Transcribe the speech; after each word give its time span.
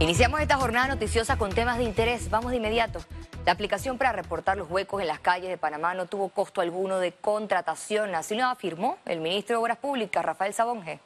Iniciamos 0.00 0.40
esta 0.40 0.56
jornada 0.56 0.88
noticiosa 0.88 1.36
con 1.36 1.50
temas 1.52 1.76
de 1.76 1.84
interés. 1.84 2.30
Vamos 2.30 2.52
de 2.52 2.56
inmediato. 2.56 3.00
La 3.44 3.52
aplicación 3.52 3.98
para 3.98 4.12
reportar 4.12 4.56
los 4.56 4.70
huecos 4.70 5.02
en 5.02 5.08
las 5.08 5.20
calles 5.20 5.50
de 5.50 5.58
Panamá 5.58 5.92
no 5.92 6.06
tuvo 6.06 6.30
costo 6.30 6.62
alguno 6.62 6.98
de 6.98 7.12
contratación. 7.12 8.14
Así 8.14 8.34
lo 8.34 8.46
afirmó 8.46 8.96
el 9.04 9.20
ministro 9.20 9.56
de 9.56 9.62
Obras 9.62 9.76
Públicas, 9.76 10.24
Rafael 10.24 10.54
Sabonge. 10.54 11.00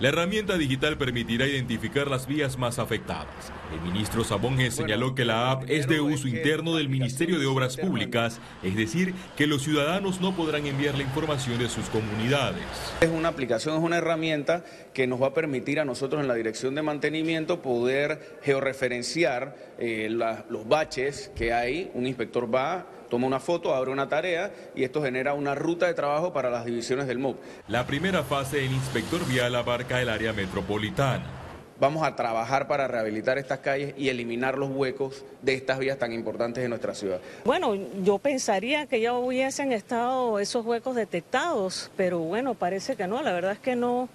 La 0.00 0.08
herramienta 0.08 0.56
digital 0.56 0.96
permitirá 0.96 1.46
identificar 1.46 2.08
las 2.08 2.26
vías 2.26 2.56
más 2.56 2.78
afectadas. 2.78 3.52
El 3.72 3.80
ministro 3.80 4.22
Sabonge 4.22 4.70
señaló 4.70 5.14
que 5.14 5.24
la 5.24 5.50
app 5.50 5.64
es 5.68 5.88
de 5.88 6.00
uso 6.00 6.28
interno 6.28 6.76
del 6.76 6.90
Ministerio 6.90 7.38
de 7.38 7.46
Obras 7.46 7.76
Públicas, 7.76 8.38
es 8.62 8.76
decir, 8.76 9.14
que 9.36 9.46
los 9.46 9.62
ciudadanos 9.62 10.20
no 10.20 10.36
podrán 10.36 10.66
enviar 10.66 10.94
la 10.94 11.02
información 11.02 11.58
de 11.58 11.68
sus 11.68 11.86
comunidades. 11.86 12.64
Es 13.00 13.08
una 13.08 13.28
aplicación, 13.28 13.76
es 13.76 13.82
una 13.82 13.96
herramienta 13.96 14.62
que 14.92 15.06
nos 15.06 15.22
va 15.22 15.28
a 15.28 15.34
permitir 15.34 15.80
a 15.80 15.86
nosotros 15.86 16.20
en 16.20 16.28
la 16.28 16.34
dirección 16.34 16.74
de 16.74 16.82
mantenimiento 16.82 17.62
poder 17.62 18.38
georreferenciar 18.42 19.56
eh, 19.78 20.08
los 20.10 20.68
baches 20.68 21.30
que 21.34 21.54
hay. 21.54 21.90
Un 21.94 22.06
inspector 22.06 22.54
va 22.54 22.86
toma 23.08 23.26
una 23.26 23.40
foto, 23.40 23.74
abre 23.74 23.90
una 23.90 24.08
tarea 24.08 24.50
y 24.74 24.84
esto 24.84 25.02
genera 25.02 25.34
una 25.34 25.54
ruta 25.54 25.86
de 25.86 25.92
trabajo 25.92 26.32
para 26.32 26.48
las 26.48 26.64
divisiones 26.64 27.06
del 27.06 27.18
MOB. 27.18 27.36
La 27.68 27.86
primera 27.86 28.22
fase, 28.22 28.64
el 28.64 28.72
inspector 28.72 29.26
vial 29.28 29.54
abarca 29.54 30.00
el 30.00 30.08
área 30.08 30.32
metropolitana. 30.32 31.41
Vamos 31.82 32.04
a 32.04 32.14
trabajar 32.14 32.68
para 32.68 32.86
rehabilitar 32.86 33.38
estas 33.38 33.58
calles 33.58 33.92
y 33.98 34.08
eliminar 34.08 34.56
los 34.56 34.70
huecos 34.70 35.24
de 35.42 35.54
estas 35.54 35.80
vías 35.80 35.98
tan 35.98 36.12
importantes 36.12 36.62
de 36.62 36.68
nuestra 36.68 36.94
ciudad. 36.94 37.18
Bueno, 37.44 37.74
yo 38.04 38.18
pensaría 38.18 38.86
que 38.86 39.00
ya 39.00 39.14
hubiesen 39.14 39.72
estado 39.72 40.38
esos 40.38 40.64
huecos 40.64 40.94
detectados, 40.94 41.90
pero 41.96 42.20
bueno, 42.20 42.54
parece 42.54 42.94
que 42.94 43.08
no, 43.08 43.20
la 43.20 43.32
verdad 43.32 43.54
es 43.54 43.58
que 43.58 43.74
no. 43.74 44.08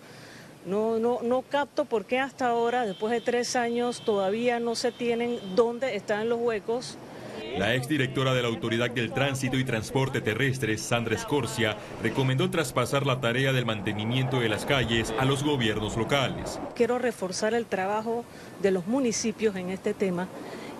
No, 0.65 0.97
no, 0.97 1.19
no 1.21 1.41
capto 1.41 1.83
por 1.83 2.05
qué 2.05 2.19
hasta 2.19 2.47
ahora, 2.47 2.85
después 2.85 3.11
de 3.11 3.19
tres 3.19 3.57
años, 3.57 4.01
todavía 4.05 4.61
no 4.61 4.75
se 4.75 4.93
tienen 4.93 5.37
dónde 5.55 5.97
están 5.97 6.29
los 6.29 6.39
huecos 6.39 6.97
la 7.57 7.73
exdirectora 7.73 8.33
de 8.35 8.43
la 8.43 8.49
Autoridad 8.49 8.91
del 8.91 9.11
Tránsito 9.11 9.57
y 9.57 9.63
Transporte 9.63 10.21
Terrestre, 10.21 10.77
Sandra 10.77 11.15
Escorcia, 11.15 11.75
recomendó 12.03 12.51
traspasar 12.51 13.05
la 13.05 13.19
tarea 13.19 13.51
del 13.51 13.65
mantenimiento 13.65 14.39
de 14.39 14.49
las 14.49 14.65
calles 14.65 15.13
a 15.17 15.25
los 15.25 15.43
gobiernos 15.43 15.97
locales. 15.97 16.59
Quiero 16.75 16.99
reforzar 16.99 17.55
el 17.55 17.65
trabajo 17.65 18.25
de 18.61 18.69
los 18.69 18.85
municipios 18.85 19.55
en 19.55 19.71
este 19.71 19.95
tema, 19.95 20.27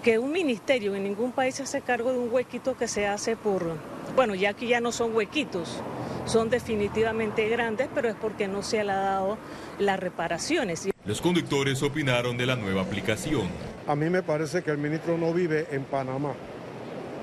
que 0.04 0.20
un 0.20 0.32
ministerio 0.32 0.94
en 0.94 1.04
ningún 1.04 1.32
país 1.32 1.56
se 1.56 1.64
hace 1.64 1.82
cargo 1.82 2.12
de 2.12 2.20
un 2.20 2.32
huequito 2.32 2.78
que 2.78 2.88
se 2.88 3.08
hace 3.08 3.36
por, 3.36 3.76
bueno, 4.16 4.36
ya 4.36 4.54
que 4.54 4.68
ya 4.68 4.80
no 4.80 4.92
son 4.92 5.16
huequitos, 5.16 5.82
son 6.26 6.52
definitivamente 6.52 7.50
grandes, 7.50 7.90
pero 7.96 8.08
es 8.10 8.16
porque 8.16 8.48
no 8.48 8.62
se 8.62 8.84
le 8.84 8.92
ha 8.92 8.98
dado 8.98 9.38
las 9.80 10.00
reparaciones. 10.00 10.90
Los 11.06 11.22
conductores 11.22 11.82
opinaron 11.82 12.38
de 12.38 12.46
la 12.46 12.56
nueva 12.56 12.84
aplicación. 12.84 13.48
A 13.88 13.96
mí 13.96 14.10
me 14.10 14.22
parece 14.22 14.62
que 14.62 14.70
el 14.70 14.78
ministro 14.78 15.18
no 15.18 15.34
vive 15.34 15.68
en 15.72 15.84
Panamá 15.86 16.34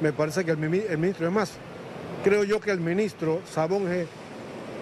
me 0.00 0.12
parece 0.12 0.44
que 0.44 0.50
el, 0.50 0.56
ministro, 0.58 1.26
es 1.26 1.32
más, 1.32 1.52
creo 2.22 2.44
yo 2.44 2.60
que 2.60 2.70
el 2.70 2.80
ministro 2.80 3.40
Sabonge 3.50 4.06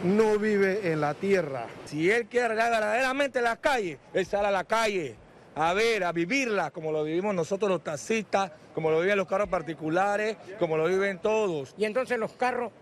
no 0.04 0.38
vive 0.38 0.92
en 0.92 1.00
la 1.00 1.14
tierra. 1.14 1.66
Si 1.84 2.10
él 2.10 2.26
quiere 2.26 2.46
arreglar 2.46 2.70
verdaderamente 2.70 3.40
las 3.40 3.58
calles, 3.58 3.98
él 4.12 4.26
sale 4.26 4.48
a 4.48 4.50
la 4.50 4.64
calle 4.64 5.16
a 5.54 5.74
ver, 5.74 6.04
a 6.04 6.12
vivirla, 6.12 6.70
como 6.70 6.92
lo 6.92 7.04
vivimos 7.04 7.34
nosotros 7.34 7.70
los 7.70 7.84
taxistas, 7.84 8.50
como 8.74 8.90
lo 8.90 9.00
viven 9.00 9.18
los 9.18 9.28
carros 9.28 9.48
particulares, 9.48 10.36
como 10.58 10.76
lo 10.76 10.86
viven 10.86 11.18
todos. 11.18 11.74
Y 11.76 11.84
entonces 11.84 12.18
los 12.18 12.32
carros 12.32 12.72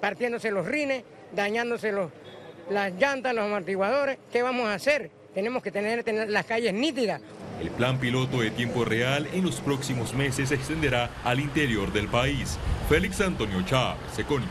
partiéndose 0.00 0.50
los 0.50 0.66
rines, 0.66 1.02
dañándose 1.32 1.90
los, 1.90 2.10
las 2.70 2.92
llantas, 2.94 3.34
los 3.34 3.44
amortiguadores, 3.44 4.18
¿qué 4.32 4.42
vamos 4.42 4.66
a 4.66 4.74
hacer? 4.74 5.10
Tenemos 5.34 5.62
que 5.62 5.72
tener, 5.72 6.04
tener 6.04 6.30
las 6.30 6.46
calles 6.46 6.72
nítidas. 6.72 7.20
El 7.60 7.70
plan 7.70 7.98
piloto 7.98 8.40
de 8.40 8.50
tiempo 8.50 8.84
real 8.84 9.28
en 9.32 9.44
los 9.44 9.60
próximos 9.60 10.14
meses 10.14 10.48
se 10.48 10.54
extenderá 10.54 11.10
al 11.24 11.40
interior 11.40 11.92
del 11.92 12.08
país. 12.08 12.58
Félix 12.88 13.20
Antonio 13.20 13.62
Chávez, 13.62 14.18
Econi. 14.18 14.46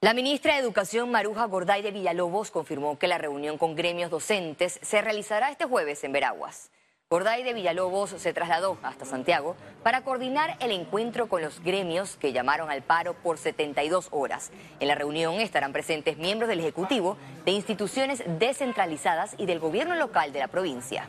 La 0.00 0.12
ministra 0.12 0.52
de 0.52 0.60
Educación 0.60 1.10
Maruja 1.10 1.46
Gorday 1.46 1.80
de 1.80 1.90
Villalobos 1.90 2.50
confirmó 2.50 2.98
que 2.98 3.08
la 3.08 3.16
reunión 3.16 3.56
con 3.56 3.74
gremios 3.74 4.10
docentes 4.10 4.78
se 4.82 5.00
realizará 5.00 5.50
este 5.50 5.64
jueves 5.64 6.04
en 6.04 6.12
Veraguas. 6.12 6.70
Gorday 7.14 7.44
de 7.44 7.52
Villalobos 7.52 8.10
se 8.10 8.32
trasladó 8.32 8.76
hasta 8.82 9.04
Santiago 9.04 9.54
para 9.84 10.02
coordinar 10.02 10.56
el 10.58 10.72
encuentro 10.72 11.28
con 11.28 11.42
los 11.42 11.62
gremios 11.62 12.16
que 12.16 12.32
llamaron 12.32 12.70
al 12.70 12.82
paro 12.82 13.14
por 13.14 13.38
72 13.38 14.08
horas. 14.10 14.50
En 14.80 14.88
la 14.88 14.96
reunión 14.96 15.34
estarán 15.34 15.72
presentes 15.72 16.18
miembros 16.18 16.48
del 16.48 16.58
Ejecutivo, 16.58 17.16
de 17.44 17.52
instituciones 17.52 18.24
descentralizadas 18.40 19.36
y 19.38 19.46
del 19.46 19.60
gobierno 19.60 19.94
local 19.94 20.32
de 20.32 20.40
la 20.40 20.48
provincia 20.48 21.08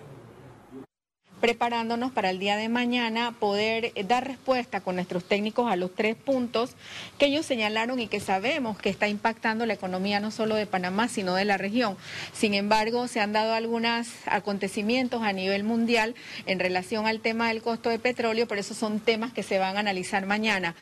preparándonos 1.46 2.12
para 2.12 2.32
el 2.32 2.40
día 2.40 2.58
de 2.58 2.70
mañana 2.70 3.36
poder 3.40 3.92
eh, 3.94 4.04
dar 4.04 4.26
respuesta 4.26 4.82
con 4.82 4.96
nuestros 4.96 5.26
técnicos 5.26 5.72
a 5.72 5.76
los 5.76 5.94
tres 5.94 6.16
puntos 6.16 6.72
que 7.20 7.28
ellos 7.28 7.46
señalaron 7.46 8.00
y 8.00 8.08
que 8.08 8.20
sabemos 8.20 8.80
que 8.80 8.90
está 8.90 9.08
impactando 9.08 9.68
la 9.68 9.76
economía 9.76 10.20
no 10.20 10.32
solo 10.32 10.56
de 10.56 10.66
Panamá, 10.66 11.08
sino 11.08 11.36
de 11.36 11.46
la 11.46 11.58
región. 11.58 11.98
Sin 12.34 12.56
embargo, 12.56 13.08
se 13.08 13.20
han 13.20 13.32
dado 13.32 13.54
algunos 13.54 14.08
acontecimientos 14.26 15.22
a 15.22 15.34
nivel 15.34 15.64
mundial 15.64 16.16
en 16.48 16.60
relación 16.60 17.06
al 17.06 17.20
tema 17.20 17.50
del 17.50 17.62
costo 17.62 17.92
de 17.92 18.00
petróleo, 18.00 18.48
pero 18.48 18.60
esos 18.60 18.78
son 18.78 19.00
temas 19.00 19.32
que 19.32 19.44
se 19.44 19.60
van 19.60 19.78
a 19.78 19.82
analizar 19.82 20.26
mañana. 20.26 20.76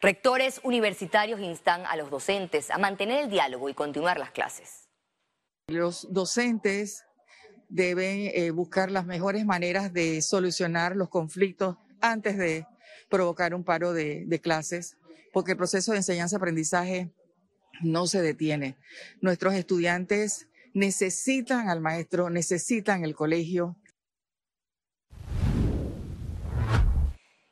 Rectores 0.00 0.60
universitarios 0.64 1.38
instan 1.38 1.86
a 1.86 1.94
los 1.94 2.10
docentes 2.10 2.68
a 2.72 2.78
mantener 2.78 3.22
el 3.22 3.30
diálogo 3.30 3.68
y 3.68 3.74
continuar 3.74 4.18
las 4.18 4.32
clases. 4.32 4.85
Los 5.68 6.06
docentes 6.12 7.06
deben 7.68 8.30
eh, 8.32 8.52
buscar 8.52 8.88
las 8.88 9.04
mejores 9.04 9.44
maneras 9.44 9.92
de 9.92 10.22
solucionar 10.22 10.94
los 10.94 11.08
conflictos 11.08 11.76
antes 12.00 12.38
de 12.38 12.64
provocar 13.08 13.52
un 13.52 13.64
paro 13.64 13.92
de, 13.92 14.26
de 14.26 14.40
clases, 14.40 14.96
porque 15.32 15.52
el 15.52 15.56
proceso 15.56 15.90
de 15.90 15.98
enseñanza-aprendizaje 15.98 17.10
no 17.82 18.06
se 18.06 18.22
detiene. 18.22 18.76
Nuestros 19.20 19.54
estudiantes 19.54 20.46
necesitan 20.72 21.68
al 21.68 21.80
maestro, 21.80 22.30
necesitan 22.30 23.02
el 23.02 23.16
colegio, 23.16 23.74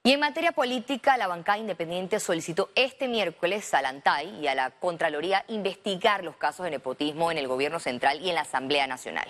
Y 0.07 0.13
en 0.13 0.21
materia 0.21 0.53
política, 0.53 1.17
la 1.17 1.29
bancada 1.29 1.57
independiente 1.57 2.21
solicitó 2.21 2.69
este 2.75 3.09
miércoles 3.09 3.73
a 3.73 3.81
la 3.81 3.89
ANTAI 3.89 4.39
y 4.39 4.47
a 4.49 4.55
la 4.55 4.71
Contraloría 4.71 5.47
investigar 5.49 6.23
los 6.23 6.37
casos 6.37 6.65
de 6.65 6.73
nepotismo 6.73 7.31
en 7.31 7.39
el 7.39 7.49
gobierno 7.49 7.81
central 7.81 8.21
y 8.21 8.29
en 8.29 8.35
la 8.35 8.43
Asamblea 8.43 8.87
Nacional. 8.87 9.27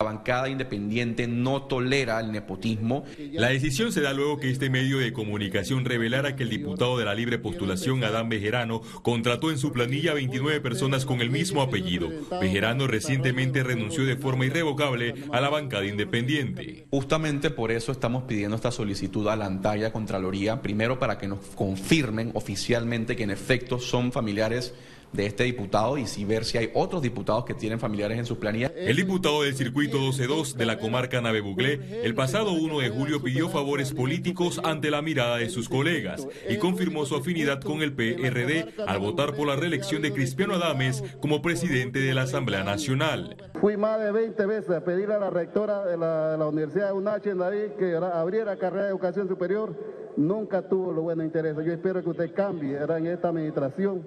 La 0.00 0.12
bancada 0.12 0.48
independiente 0.48 1.26
no 1.26 1.62
tolera 1.62 2.20
el 2.20 2.30
nepotismo. 2.30 3.04
La 3.32 3.48
decisión 3.48 3.90
se 3.90 4.00
da 4.00 4.12
luego 4.12 4.38
que 4.38 4.48
este 4.48 4.70
medio 4.70 4.98
de 4.98 5.12
comunicación 5.12 5.84
revelara 5.84 6.36
que 6.36 6.44
el 6.44 6.50
diputado 6.50 6.96
de 6.98 7.04
la 7.04 7.16
libre 7.16 7.40
postulación, 7.40 8.04
Adán 8.04 8.28
Bejerano, 8.28 8.80
contrató 9.02 9.50
en 9.50 9.58
su 9.58 9.72
planilla 9.72 10.14
29 10.14 10.60
personas 10.60 11.04
con 11.04 11.20
el 11.20 11.30
mismo 11.30 11.62
apellido. 11.62 12.12
Bejerano 12.40 12.86
recientemente 12.86 13.64
renunció 13.64 14.04
de 14.04 14.14
forma 14.14 14.46
irrevocable 14.46 15.16
a 15.32 15.40
la 15.40 15.48
bancada 15.48 15.84
independiente. 15.84 16.86
Justamente 16.92 17.50
por 17.50 17.72
eso 17.72 17.90
estamos 17.90 18.22
pidiendo 18.22 18.54
esta 18.54 18.70
solicitud 18.70 19.26
a 19.26 19.34
la 19.34 19.46
Antalla 19.46 19.92
Contraloría, 19.92 20.62
primero 20.62 21.00
para 21.00 21.18
que 21.18 21.26
nos 21.26 21.40
confirmen 21.56 22.30
oficialmente 22.34 23.16
que 23.16 23.24
en 23.24 23.30
efecto 23.30 23.80
son 23.80 24.12
familiares 24.12 24.74
de 25.12 25.26
este 25.26 25.44
diputado 25.44 25.98
y 25.98 26.06
si 26.06 26.24
ver 26.24 26.44
si 26.44 26.58
hay 26.58 26.70
otros 26.74 27.02
diputados 27.02 27.44
que 27.44 27.54
tienen 27.54 27.80
familiares 27.80 28.18
en 28.18 28.26
sus 28.26 28.38
planillas. 28.38 28.72
El 28.76 28.96
diputado 28.96 29.42
del 29.42 29.54
circuito 29.54 29.98
12-2 29.98 30.54
de 30.54 30.66
la 30.66 30.78
comarca 30.78 31.20
Nave 31.20 31.40
Buglé, 31.40 32.02
el 32.04 32.14
pasado 32.14 32.52
1 32.52 32.80
de 32.80 32.90
julio 32.90 33.22
pidió 33.22 33.48
favores 33.48 33.92
políticos 33.92 34.60
ante 34.64 34.90
la 34.90 35.02
mirada 35.02 35.38
de 35.38 35.48
sus 35.48 35.68
colegas 35.68 36.26
y 36.48 36.56
confirmó 36.58 37.06
su 37.06 37.16
afinidad 37.16 37.60
con 37.60 37.82
el 37.82 37.92
PRD 37.92 38.74
al 38.86 38.98
votar 38.98 39.34
por 39.34 39.46
la 39.46 39.56
reelección 39.56 40.02
de 40.02 40.12
Cristiano 40.12 40.54
Adames 40.54 41.02
como 41.20 41.42
presidente 41.42 42.00
de 42.00 42.14
la 42.14 42.22
Asamblea 42.22 42.64
Nacional. 42.64 43.36
Fui 43.60 43.76
más 43.76 44.00
de 44.00 44.12
20 44.12 44.46
veces 44.46 44.70
a 44.70 44.84
pedir 44.84 45.10
a 45.10 45.18
la 45.18 45.30
rectora 45.30 45.84
de 45.84 45.96
la, 45.96 46.46
Universidad 46.48 46.88
de 46.88 46.92
UNACH 46.92 47.26
en 47.26 47.38
David 47.38 47.72
que 47.78 47.96
abriera 47.96 48.56
carrera 48.56 48.84
de 48.84 48.90
educación 48.90 49.28
superior. 49.28 49.76
Nunca 50.16 50.68
tuvo 50.68 50.92
los 50.92 51.04
buenos 51.04 51.24
intereses. 51.24 51.64
Yo 51.64 51.72
espero 51.72 52.02
que 52.02 52.10
usted 52.10 52.34
cambie 52.34 52.76
en 52.76 53.06
esta 53.06 53.28
administración 53.28 54.04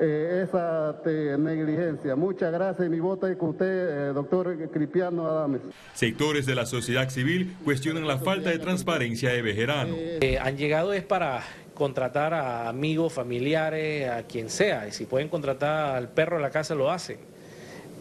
eh, 0.00 0.44
esa 0.44 0.96
negligencia. 1.38 2.16
Muchas 2.16 2.52
gracias 2.52 2.86
y 2.86 2.90
mi 2.90 3.00
voto 3.00 3.26
es 3.26 3.36
con 3.36 3.50
usted, 3.50 3.66
eh, 3.66 4.12
doctor 4.12 4.70
Cristiano 4.70 5.26
Adames. 5.26 5.62
Sectores 5.94 6.46
de 6.46 6.54
la 6.54 6.66
sociedad 6.66 7.08
civil 7.08 7.56
cuestionan 7.64 8.06
la 8.06 8.18
falta 8.18 8.50
de 8.50 8.58
transparencia 8.58 9.30
de 9.30 9.42
Bejerano. 9.42 9.94
Eh, 9.96 10.38
han 10.40 10.56
llegado 10.56 10.92
es 10.92 11.02
para 11.02 11.42
contratar 11.74 12.34
a 12.34 12.68
amigos, 12.68 13.12
familiares, 13.12 14.08
a 14.08 14.22
quien 14.24 14.50
sea. 14.50 14.88
Y 14.88 14.92
si 14.92 15.04
pueden 15.04 15.28
contratar 15.28 15.96
al 15.96 16.08
perro 16.08 16.36
de 16.36 16.42
la 16.42 16.50
casa, 16.50 16.74
lo 16.74 16.90
hacen. 16.90 17.18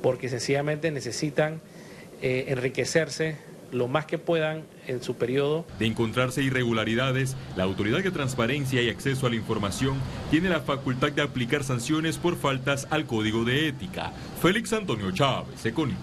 Porque 0.02 0.30
sencillamente 0.30 0.92
necesitan 0.92 1.62
enriquecerse 2.22 3.36
lo 3.72 3.88
más 3.88 4.06
que 4.06 4.18
puedan 4.18 4.64
en 4.88 5.02
su 5.02 5.16
periodo. 5.16 5.66
De 5.80 5.86
encontrarse 5.86 6.42
irregularidades, 6.42 7.36
la 7.56 7.64
Autoridad 7.64 8.02
de 8.02 8.12
Transparencia 8.12 8.82
y 8.82 8.90
Acceso 8.90 9.28
a 9.28 9.30
la 9.30 9.36
Información 9.36 10.00
tiene 10.32 10.50
la 10.50 10.62
facultad 10.62 11.12
de 11.12 11.22
aplicar 11.22 11.64
sanciones 11.64 12.18
por 12.18 12.36
faltas 12.36 12.88
al 12.90 13.06
Código 13.06 13.44
de 13.44 13.68
Ética. 13.68 14.12
Félix 14.42 14.74
Antonio 14.74 15.12
Chávez, 15.12 15.66
Econius. 15.66 15.98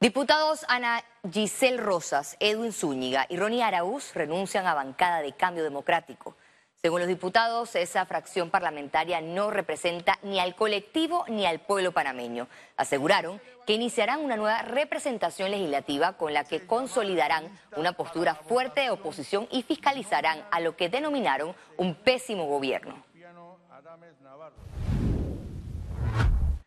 Diputados 0.00 0.66
Ana 0.68 1.04
Giselle 1.32 1.76
Rosas, 1.76 2.36
Edwin 2.40 2.72
Zúñiga 2.72 3.26
y 3.28 3.36
Ronnie 3.36 3.62
Araúz 3.62 4.12
renuncian 4.14 4.66
a 4.66 4.74
bancada 4.74 5.22
de 5.22 5.32
cambio 5.32 5.62
democrático. 5.62 6.34
Según 6.84 6.98
los 6.98 7.08
diputados, 7.08 7.76
esa 7.76 8.04
fracción 8.06 8.50
parlamentaria 8.50 9.20
no 9.20 9.52
representa 9.52 10.18
ni 10.24 10.40
al 10.40 10.56
colectivo 10.56 11.24
ni 11.28 11.46
al 11.46 11.60
pueblo 11.60 11.92
panameño. 11.92 12.48
Aseguraron 12.76 13.40
que 13.64 13.74
iniciarán 13.74 14.18
una 14.18 14.34
nueva 14.34 14.62
representación 14.62 15.52
legislativa 15.52 16.14
con 16.14 16.34
la 16.34 16.42
que 16.42 16.66
consolidarán 16.66 17.56
una 17.76 17.92
postura 17.92 18.34
fuerte 18.34 18.80
de 18.80 18.90
oposición 18.90 19.46
y 19.52 19.62
fiscalizarán 19.62 20.42
a 20.50 20.58
lo 20.58 20.76
que 20.76 20.88
denominaron 20.88 21.54
un 21.76 21.94
pésimo 21.94 22.46
gobierno. 22.46 23.00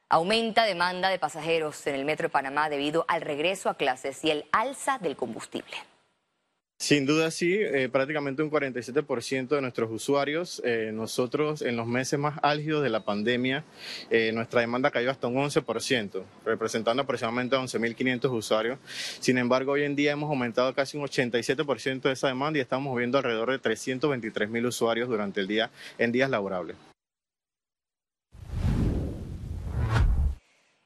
Aumenta 0.07 0.63
demanda 0.63 1.09
de 1.09 1.19
pasajeros 1.19 1.85
en 1.87 1.95
el 1.95 2.05
metro 2.05 2.29
de 2.29 2.31
Panamá 2.31 2.69
debido 2.69 3.03
al 3.09 3.19
regreso 3.19 3.69
a 3.69 3.75
clases 3.75 4.23
y 4.23 4.31
el 4.31 4.45
alza 4.53 4.97
del 4.97 5.17
combustible. 5.17 5.75
Sin 6.77 7.05
duda 7.05 7.31
sí, 7.31 7.53
eh, 7.57 7.87
prácticamente 7.89 8.43
un 8.43 8.51
47% 8.51 9.55
de 9.55 9.61
nuestros 9.61 9.89
usuarios, 9.91 10.61
eh, 10.65 10.91
nosotros 10.93 11.61
en 11.61 11.77
los 11.77 11.87
meses 11.87 12.19
más 12.19 12.37
álgidos 12.43 12.83
de 12.83 12.89
la 12.89 13.05
pandemia, 13.05 13.63
eh, 14.09 14.31
nuestra 14.33 14.59
demanda 14.59 14.91
cayó 14.91 15.09
hasta 15.09 15.27
un 15.27 15.37
11%, 15.37 16.25
representando 16.43 17.01
aproximadamente 17.01 17.55
a 17.55 17.59
11.500 17.59 18.29
usuarios. 18.29 18.77
Sin 19.21 19.37
embargo, 19.37 19.71
hoy 19.71 19.83
en 19.83 19.95
día 19.95 20.11
hemos 20.11 20.29
aumentado 20.29 20.73
casi 20.75 20.97
un 20.97 21.05
87% 21.05 22.09
de 22.09 22.13
esa 22.13 22.27
demanda 22.27 22.59
y 22.59 22.61
estamos 22.61 22.95
viendo 22.97 23.17
alrededor 23.17 23.51
de 23.51 23.59
323.000 23.59 24.67
usuarios 24.67 25.07
durante 25.07 25.39
el 25.39 25.47
día 25.47 25.71
en 25.97 26.11
días 26.11 26.29
laborables. 26.29 26.75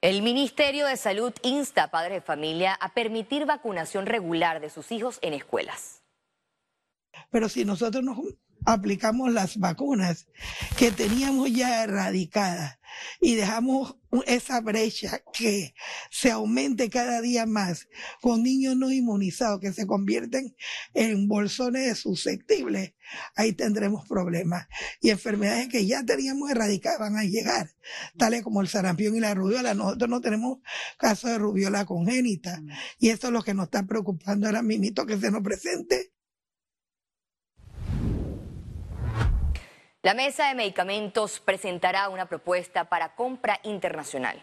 El 0.02 0.22
Ministerio 0.22 0.86
de 0.86 0.96
Salud 0.96 1.34
insta 1.44 1.84
a 1.84 1.92
padres 1.92 2.14
de 2.14 2.22
familia 2.22 2.74
a 2.74 2.94
permitir 2.94 3.46
vacunación 3.46 4.06
regular 4.06 4.62
de 4.62 4.70
sus 4.70 4.94
hijos 4.94 5.20
en 5.22 5.34
escuelas. 5.34 6.04
Pero 7.32 7.50
si 7.50 7.66
nosotros 7.66 8.02
nos 8.02 8.18
aplicamos 8.66 9.34
las 9.34 9.58
vacunas 9.58 10.28
que 10.78 10.92
teníamos 10.92 11.52
ya 11.52 11.84
erradicadas 11.84 12.80
y 13.20 13.36
dejamos 13.36 13.98
esa 14.26 14.62
brecha 14.62 15.22
que 15.34 15.74
se 16.10 16.32
aumente 16.32 16.90
cada 16.90 17.22
día 17.22 17.46
más 17.46 17.88
con 18.22 18.44
niños 18.44 18.76
no 18.76 18.92
inmunizados 18.92 19.60
que 19.60 19.74
se 19.74 19.86
convierten 19.86 20.56
en 20.94 21.28
bolsones 21.28 22.00
susceptibles, 22.00 22.94
ahí 23.36 23.54
tendremos 23.54 24.08
problemas. 24.08 24.68
Y 25.02 25.10
enfermedades 25.10 25.68
que 25.70 25.86
ya 25.86 26.04
teníamos 26.04 26.50
erradicadas 26.50 27.00
van 27.00 27.18
a 27.18 27.24
llegar, 27.24 27.76
tales 28.18 28.44
como 28.44 28.62
el 28.62 28.68
sarampión 28.68 29.16
y 29.16 29.20
la 29.20 29.34
rubiola. 29.34 29.74
Nosotros 29.74 30.10
no 30.10 30.22
tenemos 30.22 30.60
caso 30.98 31.28
de 31.28 31.38
rubiola 31.38 31.86
congénita. 31.86 32.62
Y 32.98 33.10
esto 33.10 33.28
es 33.28 33.34
lo 33.34 33.44
que 33.44 33.54
nos 33.54 33.66
está 33.66 33.84
preocupando 33.84 34.48
ahora 34.48 34.62
mismo, 34.62 35.06
que 35.06 35.20
se 35.20 35.32
nos 35.32 35.44
presente 35.44 36.14
La 40.02 40.14
Mesa 40.14 40.48
de 40.48 40.56
Medicamentos 40.56 41.42
presentará 41.42 42.08
una 42.08 42.28
propuesta 42.28 42.86
para 42.86 43.16
compra 43.16 43.60
internacional. 43.64 44.42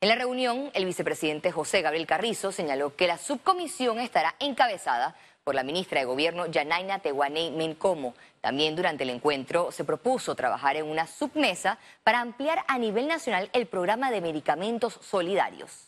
En 0.00 0.08
la 0.08 0.14
reunión, 0.14 0.70
el 0.72 0.86
vicepresidente 0.86 1.52
José 1.52 1.82
Gabriel 1.82 2.06
Carrizo 2.06 2.50
señaló 2.50 2.96
que 2.96 3.06
la 3.06 3.18
subcomisión 3.18 3.98
estará 3.98 4.36
encabezada 4.38 5.14
por 5.44 5.54
la 5.54 5.64
ministra 5.64 6.00
de 6.00 6.06
Gobierno 6.06 6.46
Yanaina 6.46 7.00
Tehuaney 7.00 7.50
Mencomo. 7.50 8.14
También 8.40 8.74
durante 8.74 9.04
el 9.04 9.10
encuentro 9.10 9.70
se 9.70 9.84
propuso 9.84 10.34
trabajar 10.34 10.76
en 10.76 10.86
una 10.86 11.06
submesa 11.06 11.78
para 12.02 12.20
ampliar 12.20 12.64
a 12.66 12.78
nivel 12.78 13.06
nacional 13.06 13.50
el 13.52 13.66
programa 13.66 14.10
de 14.10 14.22
medicamentos 14.22 14.98
solidarios. 15.02 15.85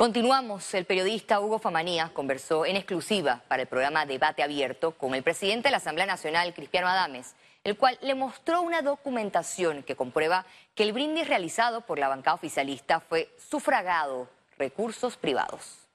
Continuamos. 0.00 0.72
El 0.72 0.86
periodista 0.86 1.40
Hugo 1.40 1.58
Famanía 1.58 2.10
conversó 2.14 2.64
en 2.64 2.76
exclusiva 2.76 3.42
para 3.48 3.60
el 3.60 3.68
programa 3.68 4.06
Debate 4.06 4.42
Abierto 4.42 4.92
con 4.92 5.14
el 5.14 5.22
presidente 5.22 5.68
de 5.68 5.72
la 5.72 5.76
Asamblea 5.76 6.06
Nacional, 6.06 6.54
Cristiano 6.54 6.88
Adames, 6.88 7.34
el 7.64 7.76
cual 7.76 7.98
le 8.00 8.14
mostró 8.14 8.62
una 8.62 8.80
documentación 8.80 9.82
que 9.82 9.96
comprueba 9.96 10.46
que 10.74 10.84
el 10.84 10.94
brindis 10.94 11.28
realizado 11.28 11.82
por 11.82 11.98
la 11.98 12.08
bancada 12.08 12.34
oficialista 12.34 13.00
fue 13.00 13.28
sufragado 13.36 14.26
recursos 14.56 15.18
privados. 15.18 15.86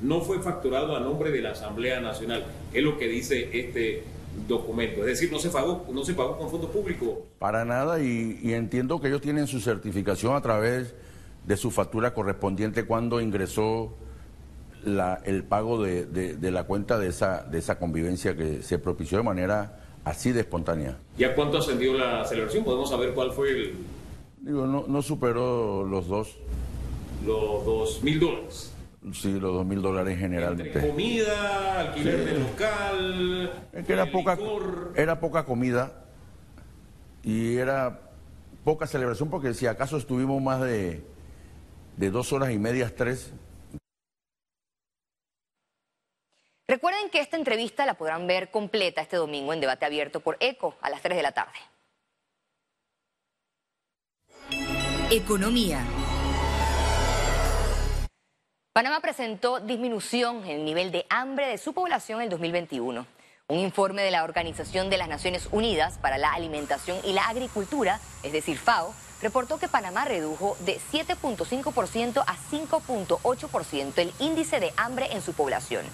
No 0.00 0.22
fue 0.22 0.40
facturado 0.40 0.96
a 0.96 1.00
nombre 1.00 1.30
de 1.32 1.42
la 1.42 1.50
Asamblea 1.50 2.00
Nacional, 2.00 2.46
es 2.72 2.82
lo 2.82 2.96
que 2.96 3.06
dice 3.06 3.50
este 3.52 4.02
documento. 4.48 5.02
Es 5.02 5.08
decir, 5.08 5.30
no 5.30 5.40
se 5.40 5.50
pagó, 5.50 5.84
no 5.92 6.02
se 6.06 6.14
pagó 6.14 6.38
con 6.38 6.48
fondos 6.48 6.70
públicos. 6.70 7.18
Para 7.38 7.66
nada, 7.66 8.00
y, 8.00 8.40
y 8.42 8.54
entiendo 8.54 8.98
que 8.98 9.08
ellos 9.08 9.20
tienen 9.20 9.46
su 9.46 9.60
certificación 9.60 10.34
a 10.34 10.40
través 10.40 10.94
de 11.46 11.56
su 11.56 11.70
factura 11.70 12.12
correspondiente 12.12 12.84
cuando 12.84 13.20
ingresó 13.20 13.94
el 15.24 15.44
pago 15.44 15.82
de, 15.82 16.38
la 16.40 16.64
cuenta 16.64 16.98
de 16.98 17.08
esa, 17.08 17.42
de 17.44 17.58
esa 17.58 17.78
convivencia 17.78 18.36
que 18.36 18.62
se 18.62 18.78
propició 18.78 19.18
de 19.18 19.24
manera 19.24 19.80
así 20.04 20.32
de 20.32 20.40
espontánea. 20.40 20.96
¿Y 21.18 21.24
a 21.24 21.34
cuánto 21.34 21.58
ascendió 21.58 21.94
la 21.94 22.24
celebración? 22.24 22.64
¿Podemos 22.64 22.90
saber 22.90 23.12
cuál 23.12 23.32
fue 23.32 23.50
el...? 23.50 23.74
Digo, 24.40 24.66
no, 24.66 24.84
no 24.86 25.02
superó 25.02 25.84
los 25.84 26.06
dos. 26.06 26.36
¿Los 27.26 27.64
dos 27.64 28.02
mil 28.04 28.20
dólares? 28.20 28.72
Sí, 29.12 29.32
los 29.32 29.54
dos 29.54 29.66
mil 29.66 29.82
dólares 29.82 30.18
generalmente. 30.18 30.80
comida, 30.88 31.80
alquiler 31.80 32.24
de 32.24 32.38
local... 32.38 33.52
Es 33.72 33.86
que 33.86 33.92
era 33.92 34.10
poca, 34.10 34.38
era 34.94 35.18
poca 35.18 35.44
comida 35.44 36.04
y 37.24 37.56
era 37.56 38.00
poca 38.62 38.86
celebración 38.86 39.30
porque 39.30 39.54
si 39.54 39.66
acaso 39.66 39.96
estuvimos 39.96 40.40
más 40.40 40.60
de 40.60 41.02
de 41.96 42.10
dos 42.10 42.32
horas 42.32 42.50
y 42.50 42.58
media, 42.58 42.94
tres. 42.94 43.32
Recuerden 46.68 47.10
que 47.10 47.20
esta 47.20 47.36
entrevista 47.36 47.86
la 47.86 47.94
podrán 47.94 48.26
ver 48.26 48.50
completa 48.50 49.00
este 49.00 49.16
domingo 49.16 49.52
en 49.52 49.60
debate 49.60 49.86
abierto 49.86 50.20
por 50.20 50.36
ECO 50.40 50.76
a 50.80 50.90
las 50.90 51.00
3 51.00 51.16
de 51.16 51.22
la 51.22 51.32
tarde. 51.32 51.58
Economía. 55.10 55.84
Panamá 58.72 59.00
presentó 59.00 59.60
disminución 59.60 60.44
en 60.44 60.50
el 60.50 60.64
nivel 60.64 60.90
de 60.90 61.06
hambre 61.08 61.46
de 61.46 61.56
su 61.56 61.72
población 61.72 62.20
en 62.20 62.28
2021. 62.28 63.06
Un 63.48 63.58
informe 63.58 64.02
de 64.02 64.10
la 64.10 64.24
Organización 64.24 64.90
de 64.90 64.98
las 64.98 65.08
Naciones 65.08 65.48
Unidas 65.52 65.98
para 65.98 66.18
la 66.18 66.32
Alimentación 66.32 66.98
y 67.04 67.12
la 67.12 67.28
Agricultura, 67.28 68.00
es 68.24 68.32
decir, 68.32 68.58
FAO, 68.58 68.92
reportó 69.22 69.58
que 69.58 69.68
Panamá 69.68 70.04
redujo 70.04 70.56
de 70.60 70.80
7.5% 70.92 72.22
a 72.26 72.36
5.8% 72.50 73.92
el 73.96 74.12
índice 74.18 74.60
de 74.60 74.72
hambre 74.76 75.08
en 75.12 75.22
su 75.22 75.32
población. 75.32 75.84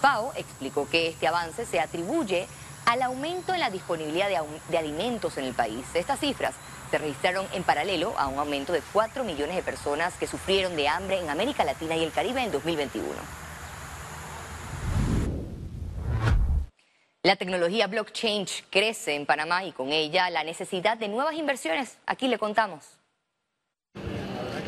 FAO 0.00 0.32
explicó 0.36 0.88
que 0.88 1.08
este 1.08 1.26
avance 1.26 1.66
se 1.66 1.80
atribuye 1.80 2.46
al 2.86 3.02
aumento 3.02 3.52
en 3.54 3.60
la 3.60 3.70
disponibilidad 3.70 4.28
de, 4.68 4.78
alimentos 4.78 5.36
en 5.36 5.44
el 5.44 5.54
país. 5.54 5.84
Estas 5.94 6.18
cifras 6.18 6.54
se 6.90 6.98
registraron 6.98 7.46
en 7.52 7.62
paralelo 7.62 8.14
a 8.18 8.26
un 8.26 8.38
aumento 8.38 8.72
de 8.72 8.82
4 8.92 9.22
millones 9.24 9.54
de 9.54 9.62
personas 9.62 10.14
que 10.14 10.26
sufrieron 10.26 10.74
de 10.74 10.88
hambre 10.88 11.20
en 11.20 11.30
América 11.30 11.64
Latina 11.64 11.94
y 11.96 12.02
el 12.02 12.12
Caribe 12.12 12.42
en 12.42 12.50
2021. 12.50 13.06
La 17.30 17.36
tecnología 17.36 17.86
blockchain 17.86 18.44
crece 18.70 19.14
en 19.14 19.24
Panamá 19.24 19.62
y 19.62 19.70
con 19.70 19.92
ella 19.92 20.28
la 20.30 20.42
necesidad 20.42 20.98
de 20.98 21.06
nuevas 21.06 21.36
inversiones. 21.36 21.96
Aquí 22.04 22.26
le 22.26 22.40
contamos. 22.40 22.99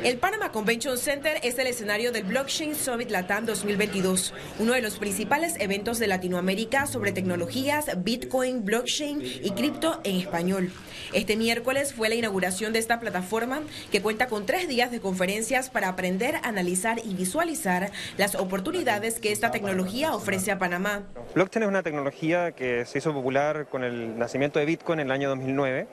El 0.04 0.18
Panama 0.18 0.50
Convention 0.50 0.98
Center 0.98 1.38
es 1.44 1.56
el 1.60 1.68
escenario 1.68 2.10
del 2.10 2.24
Blockchain 2.24 2.74
Summit 2.74 3.08
Latam 3.08 3.46
2022, 3.46 4.34
uno 4.58 4.72
de 4.72 4.82
los 4.82 4.98
principales 4.98 5.54
eventos 5.60 6.00
de 6.00 6.08
Latinoamérica 6.08 6.86
sobre 6.86 7.12
tecnologías, 7.12 8.02
Bitcoin, 8.02 8.64
blockchain 8.64 9.22
y 9.22 9.52
cripto 9.52 10.00
en 10.02 10.16
español. 10.16 10.72
Este 11.12 11.36
miércoles 11.36 11.94
fue 11.94 12.08
la 12.08 12.16
inauguración 12.16 12.72
de 12.72 12.80
esta 12.80 12.98
plataforma 12.98 13.60
que 13.92 14.02
cuenta 14.02 14.26
con 14.26 14.44
tres 14.44 14.66
días 14.66 14.90
de 14.90 14.98
conferencias 14.98 15.70
para 15.70 15.88
aprender, 15.88 16.34
analizar 16.42 16.98
y 17.04 17.14
visualizar 17.14 17.92
las 18.18 18.34
oportunidades 18.34 19.20
que 19.20 19.30
esta 19.30 19.52
tecnología 19.52 20.16
ofrece 20.16 20.50
a 20.50 20.58
Panamá. 20.58 21.04
Blockchain 21.36 21.62
es 21.62 21.68
una 21.68 21.84
tecnología 21.84 22.50
que 22.50 22.86
se 22.86 22.98
hizo 22.98 23.14
popular 23.14 23.68
con 23.70 23.84
el 23.84 24.18
nacimiento 24.18 24.58
de 24.58 24.66
Bitcoin 24.66 24.98
en 24.98 25.06
el 25.06 25.12
año 25.12 25.28
2009 25.28 25.86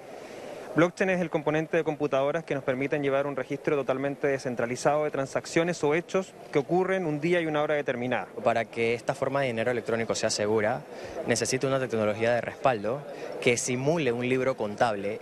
Blockchain 0.75 1.09
es 1.09 1.19
el 1.19 1.31
componente 1.31 1.77
de 1.77 1.83
computadoras 1.83 2.43
que 2.43 2.53
nos 2.53 2.63
permiten 2.63 3.01
llevar 3.01 3.25
un 3.25 3.35
registro 3.35 3.75
totalmente 3.75 4.27
descentralizado 4.27 5.03
de 5.03 5.09
transacciones 5.09 5.83
o 5.83 5.95
hechos 5.95 6.33
que 6.51 6.59
ocurren 6.59 7.07
un 7.07 7.19
día 7.19 7.41
y 7.41 7.47
una 7.47 7.63
hora 7.63 7.73
determinada. 7.73 8.27
Para 8.43 8.65
que 8.65 8.93
esta 8.93 9.15
forma 9.15 9.41
de 9.41 9.47
dinero 9.47 9.71
electrónico 9.71 10.13
sea 10.13 10.29
segura, 10.29 10.81
necesita 11.25 11.65
una 11.65 11.79
tecnología 11.79 12.35
de 12.35 12.41
respaldo 12.41 13.01
que 13.41 13.57
simule 13.57 14.11
un 14.11 14.29
libro 14.29 14.55
contable 14.55 15.19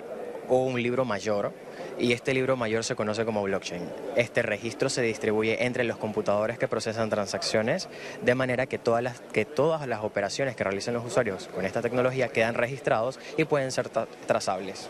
o 0.50 0.66
un 0.66 0.82
libro 0.82 1.06
mayor 1.06 1.54
y 1.98 2.12
este 2.12 2.34
libro 2.34 2.58
mayor 2.58 2.84
se 2.84 2.96
conoce 2.96 3.24
como 3.24 3.42
blockchain. 3.44 3.84
Este 4.18 4.42
registro 4.42 4.89
se 4.89 5.01
distribuye 5.01 5.66
entre 5.66 5.86
los 5.86 5.98
computadores 5.98 6.58
que 6.58 6.68
procesan 6.68 7.10
transacciones 7.10 7.88
de 8.22 8.36
manera 8.36 8.66
que 8.66 8.80
todas 8.80 9.01
las, 9.01 9.22
que 9.22 9.46
todas 9.46 9.88
las 9.88 10.04
operaciones 10.04 10.58
que 10.58 10.66
realicen 10.66 10.94
los 10.94 11.06
usuarios 11.06 11.48
con 11.48 11.66
esta 11.66 11.82
tecnología 11.82 12.27
quedan 12.27 12.54
registrados 12.54 13.18
y 13.38 13.46
pueden 13.46 13.72
ser 13.72 13.88
trazables. 14.27 14.89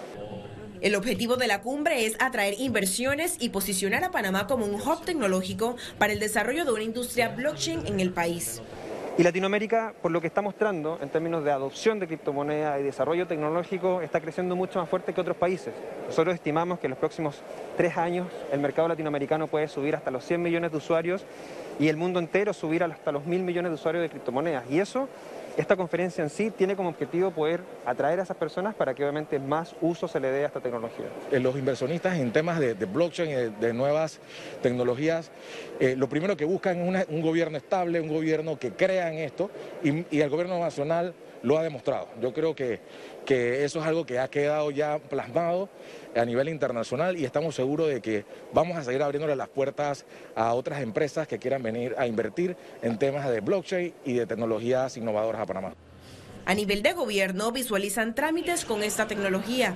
El 0.80 0.96
objetivo 0.96 1.38
de 1.38 1.48
la 1.48 1.62
cumbre 1.62 2.06
es 2.06 2.16
atraer 2.20 2.54
inversiones 2.60 3.38
y 3.40 3.50
posicionar 3.50 4.04
a 4.04 4.12
Panamá 4.12 4.46
como 4.46 4.66
un 4.66 4.76
hub 4.76 5.04
tecnológico 5.04 5.76
para 5.98 6.14
el 6.14 6.20
desarrollo 6.20 6.66
de 6.66 6.72
una 6.72 6.84
industria 6.84 7.30
blockchain 7.30 7.88
en 7.88 8.00
el 8.00 8.12
país. 8.12 8.62
Y 9.18 9.24
Latinoamérica, 9.24 9.96
por 10.00 10.12
lo 10.12 10.22
que 10.22 10.28
está 10.28 10.44
mostrando 10.44 11.00
en 11.02 11.10
términos 11.10 11.44
de 11.44 11.50
adopción 11.50 12.00
de 12.00 12.06
criptomonedas 12.06 12.80
y 12.80 12.84
desarrollo 12.84 13.26
tecnológico, 13.26 14.02
está 14.04 14.22
creciendo 14.22 14.56
mucho 14.56 14.78
más 14.78 14.88
fuerte 14.88 15.12
que 15.12 15.20
otros 15.20 15.36
países. 15.36 15.74
Nosotros 16.06 16.36
estimamos 16.36 16.78
que 16.78 16.86
en 16.86 16.92
los 16.92 17.00
próximos 17.00 17.42
tres 17.76 17.98
años 17.98 18.28
el 18.52 18.60
mercado 18.60 18.88
latinoamericano 18.88 19.48
puede 19.48 19.68
subir 19.70 19.96
hasta 19.96 20.12
los 20.12 20.24
100 20.24 20.44
millones 20.44 20.70
de 20.70 20.78
usuarios 20.78 21.26
y 21.80 21.88
el 21.88 21.98
mundo 21.98 22.20
entero 22.20 22.54
subir 22.54 22.84
hasta 22.84 23.12
los 23.12 23.26
mil 23.26 23.42
millones 23.42 23.72
de 23.72 23.76
usuarios 23.76 24.04
de 24.04 24.10
criptomonedas. 24.10 24.66
Y 24.70 24.80
eso 24.80 25.10
esta 25.58 25.76
conferencia 25.76 26.24
en 26.24 26.30
sí 26.30 26.52
tiene 26.52 26.76
como 26.76 26.90
objetivo 26.90 27.32
poder 27.32 27.62
atraer 27.84 28.20
a 28.20 28.24
esas 28.24 28.38
personas 28.38 28.76
para 28.76 28.94
que 28.94 29.04
obviamente 29.04 29.40
más 29.40 29.76
uso 29.82 30.08
se 30.08 30.20
le 30.20 30.30
dé 30.30 30.44
a 30.44 30.48
esta 30.48 30.60
tecnología. 30.60 31.08
Eh, 31.32 31.40
los 31.40 31.56
inversionistas 31.58 32.18
en 32.18 32.32
temas 32.32 32.60
de, 32.60 32.74
blockchain, 32.74 33.30
de, 33.30 33.50
de, 33.50 33.74
nuevas 33.74 34.20
tecnologías, 34.62 35.32
eh, 35.80 35.96
lo 35.98 36.08
primero 36.08 36.38
que 36.38 36.46
buscan 36.46 36.96
es 36.96 37.08
un 37.10 37.22
gobierno 37.22 37.58
estable, 37.58 38.00
un 38.00 38.08
gobierno 38.08 38.60
que 38.60 38.72
crea 38.72 39.12
en 39.12 39.18
esto 39.20 39.50
y, 39.84 40.06
y 40.16 40.22
el 40.22 40.30
gobierno 40.30 40.60
nacional 40.60 41.16
lo 41.44 41.58
ha 41.58 41.64
demostrado. 41.64 42.08
Yo 42.22 42.34
creo 42.34 42.56
que, 42.56 42.80
que 43.28 43.66
eso 43.66 43.82
es 43.82 43.86
algo 43.86 44.06
que 44.06 44.20
ha 44.20 44.30
quedado 44.30 44.72
ya 44.72 45.00
plasmado 45.00 45.68
a 46.16 46.24
nivel 46.24 46.48
internacional 46.48 47.18
y 47.18 47.26
estamos 47.26 47.56
seguros 47.56 47.90
de 47.90 48.02
que 48.02 48.24
vamos 48.54 48.78
a 48.78 48.86
seguir 48.86 49.04
abriéndole 49.04 49.36
las 49.36 49.50
puertas 49.50 50.06
a 50.34 50.54
otras 50.54 50.82
empresas 50.82 51.28
que 51.28 51.38
quieran 51.38 51.62
venir 51.62 51.94
a 51.98 52.08
invertir 52.08 52.56
en 52.82 52.98
temas 52.98 53.30
de 53.30 53.42
blockchain 53.42 53.94
y 54.06 54.14
de 54.14 54.26
tecnologías 54.26 54.96
innovadoras 54.96 55.42
a 55.42 55.46
Panamá. 55.46 55.74
A 56.46 56.54
nivel 56.56 56.82
de 56.82 56.94
gobierno 56.94 57.52
visualizan 57.52 58.16
trámites 58.16 58.64
con 58.64 58.82
esta 58.82 59.08
tecnología. 59.08 59.76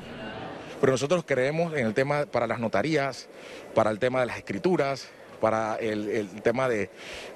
Pero 0.79 0.93
nosotros 0.93 1.25
creemos 1.27 1.74
en 1.74 1.86
el 1.86 1.93
tema 1.93 2.25
para 2.25 2.48
las 2.48 2.58
notarías, 2.58 3.27
para 3.75 3.91
el 3.91 4.00
tema 4.00 4.22
de 4.22 4.27
las 4.27 4.38
escrituras, 4.38 5.10
para 5.41 5.75
el, 5.75 6.29
tema 6.41 6.69
de, 6.69 6.89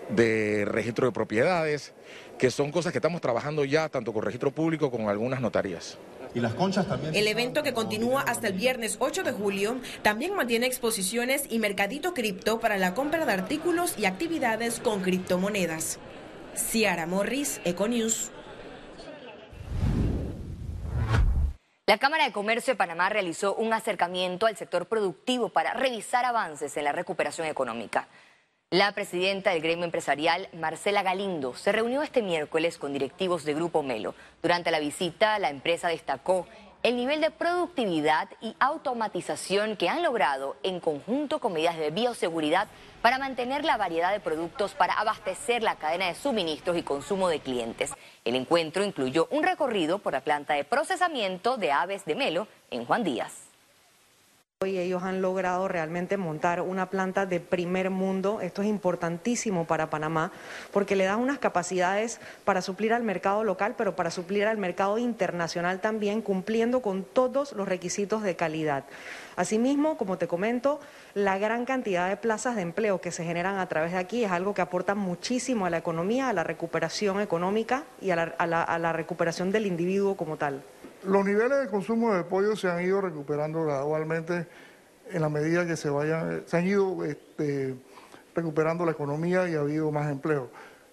de 0.09 0.63
registro 0.63 1.07
de 1.07 1.11
propiedades, 1.11 1.93
que 2.37 2.49
son 2.51 2.71
cosas 2.71 2.93
que 2.93 2.99
estamos 2.99 3.19
trabajando 3.19 3.65
ya 3.65 3.89
tanto 3.89 4.13
con 4.13 4.23
registro 4.23 4.51
público 4.51 4.89
como 4.89 5.05
con 5.05 5.11
algunas 5.11 5.41
notarías. 5.41 5.97
Y 6.33 6.39
las 6.39 6.53
conchas 6.53 6.87
también. 6.87 7.15
El 7.15 7.27
evento 7.27 7.63
que 7.63 7.73
continúa 7.73 8.21
hasta 8.21 8.47
el 8.47 8.53
viernes 8.53 8.97
8 8.99 9.23
de 9.23 9.31
julio 9.31 9.77
también 10.01 10.35
mantiene 10.35 10.67
exposiciones 10.67 11.45
y 11.49 11.59
mercadito 11.59 12.13
cripto 12.13 12.59
para 12.59 12.77
la 12.77 12.93
compra 12.93 13.25
de 13.25 13.31
artículos 13.31 13.95
y 13.97 14.05
actividades 14.05 14.79
con 14.79 15.01
criptomonedas. 15.01 15.97
Ciara 16.55 17.05
Morris, 17.05 17.61
Econews. 17.63 18.31
La 21.87 21.99
Cámara 21.99 22.25
de 22.25 22.31
Comercio 22.31 22.73
de 22.73 22.77
Panamá 22.79 23.09
realizó 23.09 23.53
un 23.53 23.71
acercamiento 23.71 24.47
al 24.47 24.57
sector 24.57 24.87
productivo 24.87 25.49
para 25.49 25.75
revisar 25.75 26.25
avances 26.25 26.75
en 26.77 26.83
la 26.83 26.93
recuperación 26.93 27.47
económica. 27.47 28.07
La 28.71 28.91
presidenta 28.93 29.51
del 29.51 29.61
gremio 29.61 29.85
empresarial, 29.85 30.49
Marcela 30.53 31.03
Galindo, 31.03 31.53
se 31.53 31.71
reunió 31.71 32.01
este 32.01 32.23
miércoles 32.23 32.79
con 32.79 32.91
directivos 32.91 33.43
de 33.43 33.53
Grupo 33.53 33.83
Melo. 33.83 34.15
Durante 34.41 34.71
la 34.71 34.79
visita, 34.79 35.37
la 35.37 35.51
empresa 35.51 35.87
destacó 35.87 36.47
el 36.85 36.97
nivel 36.97 37.19
de 37.19 37.31
productividad 37.31 38.29
y 38.41 38.55
automatización 38.59 39.75
que 39.75 39.89
han 39.89 40.03
logrado 40.03 40.55
en 40.61 40.79
conjunto 40.79 41.39
con 41.39 41.53
medidas 41.53 41.79
de 41.79 41.89
bioseguridad 41.89 42.67
para 43.01 43.17
mantener 43.17 43.65
la 43.65 43.75
variedad 43.75 44.11
de 44.11 44.19
productos 44.19 44.75
para 44.75 44.93
abastecer 44.93 45.63
la 45.63 45.77
cadena 45.77 46.05
de 46.05 46.13
suministros 46.13 46.77
y 46.77 46.83
consumo 46.83 47.27
de 47.27 47.39
clientes. 47.39 47.91
El 48.23 48.35
encuentro 48.35 48.83
incluyó 48.83 49.27
un 49.31 49.41
recorrido 49.41 49.97
por 49.97 50.13
la 50.13 50.21
planta 50.21 50.53
de 50.53 50.63
procesamiento 50.63 51.57
de 51.57 51.71
aves 51.71 52.05
de 52.05 52.13
Melo 52.13 52.47
en 52.69 52.85
Juan 52.85 53.03
Díaz. 53.03 53.44
Hoy 54.63 54.79
ellos 54.79 55.03
han 55.03 55.21
logrado 55.21 55.67
realmente 55.67 56.15
montar 56.15 56.61
una 56.61 56.89
planta 56.89 57.25
de 57.25 57.41
primer 57.41 57.89
mundo. 57.89 58.39
Esto 58.39 58.61
es 58.61 58.69
importantísimo 58.69 59.67
para 59.67 59.89
Panamá 59.89 60.31
porque 60.71 60.95
le 60.95 61.03
da 61.03 61.17
unas 61.17 61.39
capacidades 61.39 62.21
para 62.45 62.61
suplir 62.61 62.93
al 62.93 63.03
mercado 63.03 63.43
local, 63.43 63.75
pero 63.77 63.97
para 63.97 64.11
suplir 64.11 64.47
al 64.47 64.57
mercado 64.57 64.97
internacional 64.97 65.81
también, 65.81 66.21
cumpliendo 66.21 66.81
con 66.81 67.03
todos 67.03 67.51
los 67.51 67.67
requisitos 67.67 68.23
de 68.23 68.37
calidad. 68.37 68.85
Asimismo, 69.35 69.97
como 69.97 70.17
te 70.17 70.27
comento, 70.27 70.79
la 71.15 71.37
gran 71.37 71.65
cantidad 71.65 72.07
de 72.07 72.15
plazas 72.15 72.55
de 72.55 72.61
empleo 72.61 73.01
que 73.01 73.11
se 73.11 73.25
generan 73.25 73.59
a 73.59 73.67
través 73.67 73.91
de 73.91 73.97
aquí 73.97 74.23
es 74.23 74.31
algo 74.31 74.53
que 74.53 74.61
aporta 74.61 74.95
muchísimo 74.95 75.65
a 75.65 75.69
la 75.69 75.79
economía, 75.79 76.29
a 76.29 76.33
la 76.33 76.45
recuperación 76.45 77.19
económica 77.19 77.83
y 78.01 78.11
a 78.11 78.15
la, 78.15 78.23
a 78.63 78.79
la 78.79 78.93
recuperación 78.93 79.51
del 79.51 79.65
individuo 79.65 80.15
como 80.15 80.37
tal. 80.37 80.63
Los 81.05 81.23
niveles 81.23 81.59
de 81.61 81.67
consumo 81.67 82.13
de 82.13 82.23
pollo 82.23 82.55
se 82.55 82.69
han 82.69 82.83
ido 82.83 82.99
recuperando 82.99 83.63
gradualmente 83.63 84.47
en 85.11 85.21
la 85.21 85.29
medida 85.29 85.65
que 85.65 85.77
se 85.77 85.89
vayan, 85.89 86.43
se 86.47 86.57
han 86.57 86.65
ido 86.65 87.05
este, 87.05 87.75
recuperando 88.33 88.85
la 88.85 88.91
economía 88.91 89.47
y 89.47 89.53
ha 89.53 89.59
habido 89.59 89.91
más 89.91 90.09
empleo. 90.09 90.49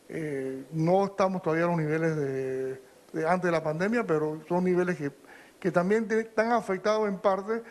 Eh, 0.09 0.65
no 0.73 1.07
estamos 1.07 1.41
todavía 1.41 1.65
a 1.65 1.69
los 1.69 1.79
niveles 1.79 2.17
de, 2.17 2.81
antes 3.27 3.45
de 3.45 3.53
la 3.53 3.63
pandemia, 3.63 4.07
pero 4.07 4.43
son 4.47 4.65
niveles 4.65 4.99
que, 4.99 5.71
también 5.71 6.07
están 6.11 6.53
afectados 6.53 7.09
en 7.09 7.19
parte 7.19 7.63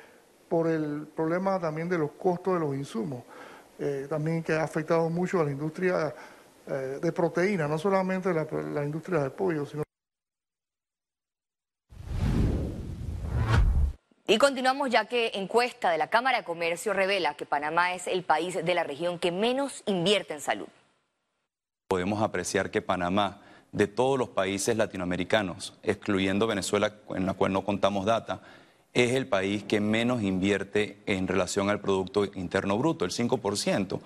por 0.49 0.67
el 0.67 1.07
problema 1.15 1.59
también 1.59 1.89
de 1.89 1.97
los 1.97 2.11
costos 2.11 2.55
de 2.55 2.59
los 2.59 2.73
insumos, 2.75 3.23
eh, 3.77 4.07
también 4.09 4.41
que 4.41 4.53
ha 4.53 4.63
afectado 4.63 5.09
mucho 5.09 5.41
a 5.41 5.43
la 5.43 5.51
industria 5.51 6.15
eh, 6.65 6.99
de 7.01 7.11
proteína, 7.11 7.67
no 7.67 7.77
solamente 7.77 8.33
la, 8.33 8.47
la 8.73 8.83
industria 8.83 9.19
del 9.19 9.31
pollo, 9.31 9.65
sino 9.65 9.83
Y 14.31 14.37
continuamos 14.37 14.89
ya 14.89 15.03
que 15.03 15.31
encuesta 15.33 15.89
de 15.91 15.97
la 15.97 16.07
Cámara 16.07 16.37
de 16.37 16.43
Comercio 16.45 16.93
revela 16.93 17.33
que 17.33 17.45
Panamá 17.45 17.93
es 17.93 18.07
el 18.07 18.23
país 18.23 18.63
de 18.63 18.73
la 18.73 18.85
región 18.85 19.19
que 19.19 19.29
menos 19.29 19.83
invierte 19.85 20.33
en 20.33 20.39
salud. 20.39 20.69
Podemos 21.89 22.21
apreciar 22.21 22.71
que 22.71 22.81
Panamá, 22.81 23.41
de 23.73 23.87
todos 23.87 24.17
los 24.17 24.29
países 24.29 24.77
latinoamericanos, 24.77 25.73
excluyendo 25.83 26.47
Venezuela, 26.47 26.95
en 27.09 27.25
la 27.25 27.33
cual 27.33 27.51
no 27.51 27.65
contamos 27.65 28.05
data, 28.05 28.39
es 28.93 29.15
el 29.15 29.27
país 29.27 29.65
que 29.65 29.81
menos 29.81 30.21
invierte 30.21 30.99
en 31.07 31.27
relación 31.27 31.69
al 31.69 31.81
Producto 31.81 32.23
Interno 32.23 32.77
Bruto, 32.77 33.03
el 33.03 33.11
5%. 33.11 33.99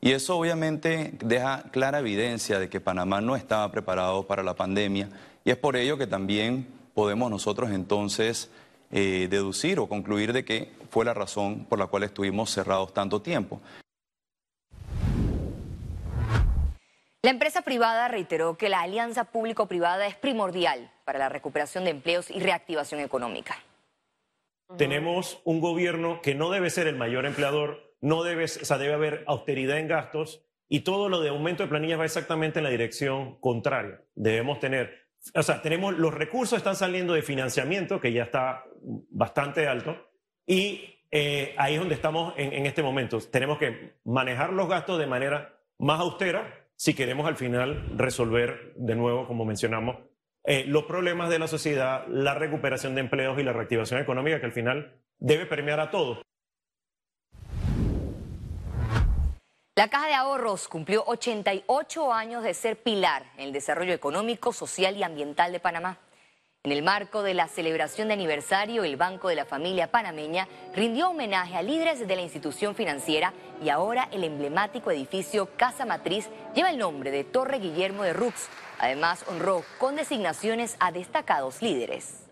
Y 0.00 0.12
eso 0.12 0.38
obviamente 0.38 1.14
deja 1.24 1.64
clara 1.72 1.98
evidencia 1.98 2.60
de 2.60 2.68
que 2.68 2.80
Panamá 2.80 3.20
no 3.20 3.34
estaba 3.34 3.72
preparado 3.72 4.28
para 4.28 4.44
la 4.44 4.54
pandemia 4.54 5.08
y 5.44 5.50
es 5.50 5.56
por 5.56 5.74
ello 5.74 5.98
que 5.98 6.06
también 6.06 6.68
podemos 6.94 7.32
nosotros 7.32 7.72
entonces 7.72 8.48
eh, 8.92 9.26
deducir 9.30 9.78
o 9.78 9.88
concluir 9.88 10.32
de 10.32 10.44
que 10.44 10.70
fue 10.90 11.04
la 11.04 11.14
razón 11.14 11.64
por 11.64 11.78
la 11.78 11.86
cual 11.86 12.02
estuvimos 12.02 12.50
cerrados 12.50 12.92
tanto 12.92 13.22
tiempo. 13.22 13.60
La 17.24 17.30
empresa 17.30 17.62
privada 17.62 18.08
reiteró 18.08 18.58
que 18.58 18.68
la 18.68 18.80
alianza 18.80 19.24
público-privada 19.24 20.06
es 20.06 20.16
primordial 20.16 20.90
para 21.04 21.20
la 21.20 21.28
recuperación 21.28 21.84
de 21.84 21.90
empleos 21.90 22.30
y 22.30 22.40
reactivación 22.40 23.00
económica. 23.00 23.56
Tenemos 24.76 25.40
un 25.44 25.60
gobierno 25.60 26.20
que 26.20 26.34
no 26.34 26.50
debe 26.50 26.68
ser 26.68 26.86
el 26.86 26.96
mayor 26.96 27.24
empleador, 27.24 27.94
no 28.00 28.24
debe, 28.24 28.44
o 28.44 28.78
debe 28.78 28.92
haber 28.92 29.24
austeridad 29.26 29.78
en 29.78 29.88
gastos 29.88 30.44
y 30.68 30.80
todo 30.80 31.08
lo 31.08 31.20
de 31.20 31.28
aumento 31.28 31.62
de 31.62 31.68
planillas 31.68 32.00
va 32.00 32.06
exactamente 32.06 32.58
en 32.58 32.64
la 32.64 32.70
dirección 32.70 33.38
contraria. 33.40 34.02
Debemos 34.14 34.58
tener 34.58 35.01
o 35.34 35.42
sea, 35.42 35.62
tenemos 35.62 35.96
los 35.96 36.12
recursos 36.12 36.56
están 36.56 36.76
saliendo 36.76 37.14
de 37.14 37.22
financiamiento, 37.22 38.00
que 38.00 38.12
ya 38.12 38.24
está 38.24 38.64
bastante 39.10 39.66
alto, 39.68 39.96
y 40.46 40.92
eh, 41.10 41.54
ahí 41.58 41.74
es 41.74 41.80
donde 41.80 41.94
estamos 41.94 42.34
en, 42.36 42.66
este 42.66 42.82
momento. 42.82 43.18
Tenemos 43.20 43.58
que 43.58 43.96
manejar 44.04 44.52
los 44.52 44.68
gastos 44.68 44.98
de 44.98 45.06
manera 45.06 45.58
más 45.78 46.00
austera 46.00 46.66
si 46.74 46.94
queremos 46.94 47.26
al 47.26 47.36
final 47.36 47.96
resolver, 47.96 48.72
de 48.76 48.96
nuevo, 48.96 49.26
como 49.26 49.44
mencionamos, 49.44 49.98
eh, 50.44 50.64
los 50.66 50.84
problemas 50.84 51.30
de 51.30 51.38
la 51.38 51.46
sociedad, 51.46 52.04
la 52.08 52.34
recuperación 52.34 52.94
de 52.94 53.02
empleos 53.02 53.38
y 53.38 53.44
la 53.44 53.52
reactivación 53.52 54.00
económica, 54.00 54.40
que 54.40 54.46
al 54.46 54.52
final 54.52 55.00
debe 55.18 55.46
permear 55.46 55.78
a 55.78 55.90
todos. 55.90 56.22
La 59.74 59.88
Caja 59.88 60.06
de 60.06 60.12
Ahorros 60.12 60.68
cumplió 60.68 61.02
88 61.06 62.12
años 62.12 62.42
de 62.42 62.52
ser 62.52 62.82
pilar 62.82 63.24
en 63.38 63.44
el 63.44 63.52
desarrollo 63.54 63.94
económico, 63.94 64.52
social 64.52 64.98
y 64.98 65.02
ambiental 65.02 65.50
de 65.50 65.60
Panamá. 65.60 65.96
En 66.62 66.72
el 66.72 66.82
marco 66.82 67.22
de 67.22 67.32
la 67.32 67.48
celebración 67.48 68.08
de 68.08 68.14
aniversario, 68.14 68.84
el 68.84 68.98
Banco 68.98 69.28
de 69.28 69.34
la 69.34 69.46
Familia 69.46 69.90
Panameña 69.90 70.46
rindió 70.74 71.08
homenaje 71.08 71.56
a 71.56 71.62
líderes 71.62 72.06
de 72.06 72.16
la 72.16 72.20
institución 72.20 72.74
financiera 72.74 73.32
y 73.64 73.70
ahora 73.70 74.10
el 74.12 74.24
emblemático 74.24 74.90
edificio 74.90 75.48
Casa 75.56 75.86
Matriz 75.86 76.28
lleva 76.54 76.68
el 76.68 76.76
nombre 76.76 77.10
de 77.10 77.24
Torre 77.24 77.58
Guillermo 77.58 78.02
de 78.02 78.12
Rux. 78.12 78.50
Además, 78.78 79.24
honró 79.26 79.64
con 79.78 79.96
designaciones 79.96 80.76
a 80.80 80.92
destacados 80.92 81.62
líderes. 81.62 82.26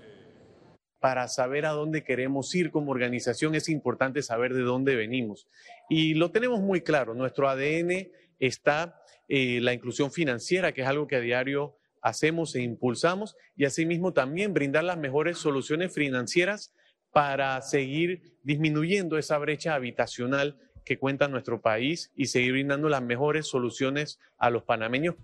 Para 1.01 1.29
saber 1.29 1.67
a 1.67 1.71
dónde 1.71 2.05
queremos 2.05 2.55
ir 2.55 2.71
como 2.71 2.93
organización 2.93 3.55
es 3.55 3.69
importante 3.69 4.23
saber 4.23 4.55
de 4.55 4.63
dónde 4.63 4.97
venimos. 4.97 5.49
Y 5.89 6.15
lo 6.15 6.31
tenemos 6.31 6.61
muy 6.61 6.83
claro, 6.83 7.15
nuestro 7.15 7.49
ADN 7.49 8.09
está 8.39 9.03
eh, 9.29 9.61
la 9.61 9.73
inclusión 9.73 10.13
financiera, 10.13 10.73
que 10.73 10.83
es 10.83 10.87
algo 10.87 11.07
que 11.07 11.17
a 11.17 11.21
diario 11.21 11.77
hacemos 12.03 12.55
e 12.55 12.63
impulsamos 12.63 13.37
y 13.57 13.65
asimismo 13.65 14.13
también 14.13 14.55
brindar 14.55 14.85
las 14.85 14.99
mejores 14.99 15.39
soluciones 15.39 15.93
financieras 15.93 16.73
para 17.13 17.61
seguir 17.63 18.39
disminuyendo 18.43 19.19
esa 19.19 19.39
brecha 19.39 19.75
habitacional 19.75 20.59
que 20.85 20.99
cuenta 20.99 21.29
nuestro 21.29 21.61
país 21.61 22.11
y 22.17 22.27
seguir 22.27 22.53
brindando 22.53 22.89
las 22.89 23.03
mejores 23.03 23.47
soluciones 23.47 24.19
a 24.39 24.51
los 24.51 24.63
panameños. 24.63 25.15